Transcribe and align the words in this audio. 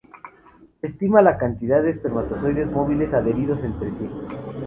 Se 0.79 0.87
estima 0.87 1.21
la 1.21 1.37
cantidad 1.37 1.83
de 1.83 1.91
espermatozoides 1.91 2.71
móviles 2.71 3.13
adheridos 3.13 3.63
entre 3.63 3.91
sí. 3.97 4.09